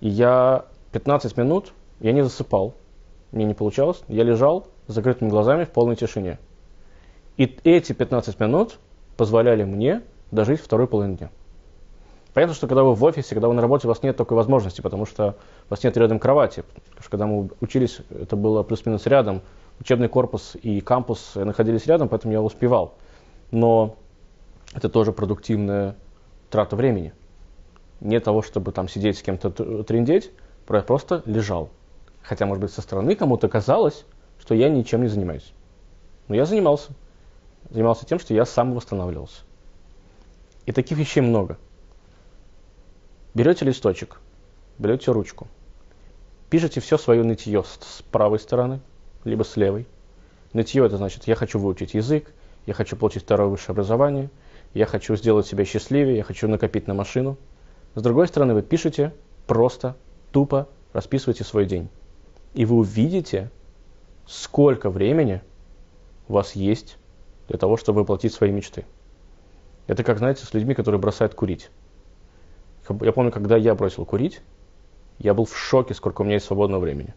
и 0.00 0.08
я 0.08 0.66
15 0.92 1.36
минут, 1.38 1.72
я 2.00 2.12
не 2.12 2.22
засыпал, 2.22 2.74
мне 3.32 3.44
не 3.44 3.54
получалось, 3.54 4.02
я 4.08 4.24
лежал 4.24 4.66
с 4.86 4.94
закрытыми 4.94 5.28
глазами 5.28 5.64
в 5.64 5.70
полной 5.70 5.96
тишине. 5.96 6.38
И 7.36 7.58
эти 7.64 7.92
15 7.92 8.40
минут 8.40 8.78
позволяли 9.16 9.64
мне 9.64 10.02
дожить 10.30 10.60
второй 10.60 10.86
половину 10.86 11.16
дня. 11.16 11.30
Понятно, 12.34 12.54
что 12.54 12.66
когда 12.66 12.82
вы 12.82 12.94
в 12.94 13.02
офисе, 13.04 13.34
когда 13.34 13.48
вы 13.48 13.54
на 13.54 13.62
работе, 13.62 13.86
у 13.86 13.88
вас 13.88 14.02
нет 14.02 14.16
такой 14.16 14.36
возможности, 14.36 14.80
потому 14.80 15.06
что 15.06 15.36
у 15.66 15.70
вас 15.70 15.82
нет 15.82 15.96
рядом 15.96 16.18
кровати. 16.18 16.62
Потому 16.90 17.00
что 17.00 17.10
когда 17.10 17.26
мы 17.26 17.50
учились, 17.60 18.00
это 18.10 18.36
было 18.36 18.62
плюс-минус 18.62 19.06
рядом. 19.06 19.42
Учебный 19.80 20.08
корпус 20.08 20.56
и 20.60 20.80
кампус 20.80 21.32
находились 21.34 21.86
рядом, 21.86 22.08
поэтому 22.08 22.32
я 22.32 22.42
успевал. 22.42 22.94
Но 23.50 23.96
это 24.74 24.88
тоже 24.88 25.12
продуктивная 25.12 25.96
трата 26.50 26.76
времени. 26.76 27.12
Не 28.00 28.20
того, 28.20 28.42
чтобы 28.42 28.72
там 28.72 28.88
сидеть 28.88 29.18
с 29.18 29.22
кем-то 29.22 29.82
трендеть, 29.82 30.30
просто 30.66 31.22
лежал. 31.24 31.70
Хотя, 32.22 32.46
может 32.46 32.62
быть, 32.62 32.72
со 32.72 32.82
стороны 32.82 33.14
кому-то 33.14 33.48
казалось, 33.48 34.04
что 34.38 34.54
я 34.54 34.68
ничем 34.68 35.02
не 35.02 35.08
занимаюсь. 35.08 35.52
Но 36.28 36.34
я 36.34 36.44
занимался. 36.44 36.92
Занимался 37.70 38.06
тем, 38.06 38.18
что 38.18 38.34
я 38.34 38.44
сам 38.44 38.74
восстанавливался. 38.74 39.42
И 40.66 40.72
таких 40.72 40.98
вещей 40.98 41.20
много. 41.20 41.58
Берете 43.34 43.64
листочек, 43.64 44.20
берете 44.78 45.12
ручку, 45.12 45.48
пишите 46.50 46.80
все 46.80 46.98
свое 46.98 47.22
нытье 47.22 47.62
с 47.62 48.02
правой 48.10 48.38
стороны, 48.38 48.80
либо 49.24 49.44
с 49.44 49.56
левой. 49.56 49.86
Нытье 50.52 50.84
это 50.84 50.96
значит, 50.96 51.26
я 51.26 51.34
хочу 51.34 51.58
выучить 51.58 51.94
язык, 51.94 52.32
я 52.66 52.74
хочу 52.74 52.96
получить 52.96 53.22
второе 53.22 53.48
высшее 53.48 53.74
образование, 53.74 54.30
я 54.74 54.86
хочу 54.86 55.14
сделать 55.16 55.46
себя 55.46 55.64
счастливее, 55.64 56.16
я 56.16 56.22
хочу 56.22 56.48
накопить 56.48 56.86
на 56.86 56.94
машину. 56.94 57.36
С 57.94 58.02
другой 58.02 58.28
стороны, 58.28 58.54
вы 58.54 58.62
пишете 58.62 59.14
просто, 59.46 59.96
тупо 60.32 60.68
расписываете 60.92 61.44
свой 61.44 61.66
день. 61.66 61.88
И 62.58 62.64
вы 62.64 62.78
увидите, 62.78 63.52
сколько 64.26 64.90
времени 64.90 65.42
у 66.26 66.32
вас 66.32 66.56
есть 66.56 66.98
для 67.46 67.56
того, 67.56 67.76
чтобы 67.76 68.00
воплотить 68.00 68.34
свои 68.34 68.50
мечты. 68.50 68.84
Это 69.86 70.02
как, 70.02 70.18
знаете, 70.18 70.44
с 70.44 70.52
людьми, 70.52 70.74
которые 70.74 71.00
бросают 71.00 71.34
курить. 71.34 71.70
Я 73.00 73.12
помню, 73.12 73.30
когда 73.30 73.56
я 73.56 73.76
бросил 73.76 74.04
курить, 74.04 74.40
я 75.20 75.34
был 75.34 75.44
в 75.44 75.56
шоке, 75.56 75.94
сколько 75.94 76.22
у 76.22 76.24
меня 76.24 76.34
есть 76.34 76.46
свободного 76.46 76.80
времени. 76.80 77.14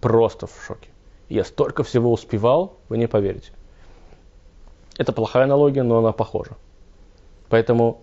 Просто 0.00 0.48
в 0.48 0.60
шоке. 0.66 0.90
Я 1.28 1.44
столько 1.44 1.84
всего 1.84 2.12
успевал, 2.12 2.76
вы 2.88 2.98
не 2.98 3.06
поверите. 3.06 3.52
Это 4.98 5.12
плохая 5.12 5.44
аналогия, 5.44 5.84
но 5.84 5.98
она 5.98 6.10
похожа. 6.10 6.56
Поэтому 7.48 8.02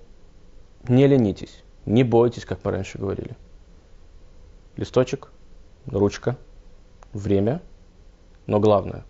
не 0.87 1.05
ленитесь, 1.05 1.65
не 1.85 2.05
бойтесь, 2.05 2.45
как 2.45 2.63
мы 2.63 2.71
раньше 2.71 2.97
говорили. 2.97 3.35
Листочек, 4.77 5.33
ручка, 5.85 6.37
время, 7.17 7.61
но 8.45 8.59
главное, 8.59 9.03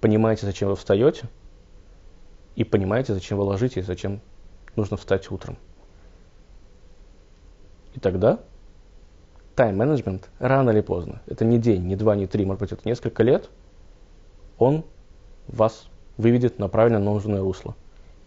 понимаете, 0.00 0.46
зачем 0.46 0.68
вы 0.68 0.76
встаете, 0.76 1.28
и 2.56 2.64
понимаете, 2.64 3.14
зачем 3.14 3.38
вы 3.38 3.44
ложитесь, 3.44 3.86
зачем 3.86 4.20
нужно 4.76 4.96
встать 4.96 5.30
утром. 5.30 5.56
И 7.94 8.00
тогда 8.00 8.40
тайм-менеджмент 9.54 10.30
рано 10.38 10.70
или 10.70 10.80
поздно, 10.80 11.22
это 11.26 11.44
не 11.44 11.58
день, 11.58 11.86
не 11.86 11.96
два, 11.96 12.16
не 12.16 12.26
три, 12.26 12.44
может 12.44 12.60
быть, 12.60 12.72
это 12.72 12.88
несколько 12.88 13.22
лет, 13.22 13.50
он 14.58 14.84
вас 15.46 15.86
выведет 16.16 16.58
на 16.58 16.68
правильно 16.68 16.98
нужное 16.98 17.40
русло. 17.40 17.76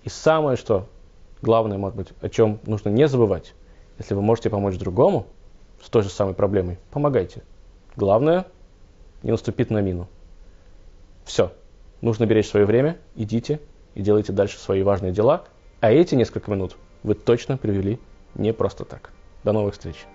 И 0.03 0.09
самое, 0.09 0.57
что 0.57 0.87
главное, 1.41 1.77
может 1.77 1.97
быть, 1.97 2.07
о 2.21 2.29
чем 2.29 2.59
нужно 2.65 2.89
не 2.89 3.07
забывать, 3.07 3.53
если 3.97 4.13
вы 4.13 4.21
можете 4.21 4.49
помочь 4.49 4.77
другому 4.77 5.27
с 5.81 5.89
той 5.89 6.03
же 6.03 6.09
самой 6.09 6.33
проблемой, 6.33 6.79
помогайте. 6.91 7.43
Главное, 7.95 8.45
не 9.23 9.31
наступить 9.31 9.69
на 9.69 9.81
мину. 9.81 10.07
Все. 11.25 11.51
Нужно 12.01 12.25
беречь 12.25 12.47
свое 12.47 12.65
время, 12.65 12.97
идите 13.15 13.59
и 13.95 14.01
делайте 14.01 14.31
дальше 14.31 14.57
свои 14.57 14.83
важные 14.83 15.11
дела. 15.11 15.45
А 15.79 15.91
эти 15.91 16.15
несколько 16.15 16.51
минут 16.51 16.75
вы 17.03 17.15
точно 17.15 17.57
привели 17.57 17.99
не 18.35 18.53
просто 18.53 18.85
так. 18.85 19.11
До 19.43 19.51
новых 19.51 19.73
встреч. 19.73 20.05